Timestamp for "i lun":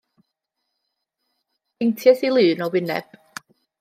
2.31-2.65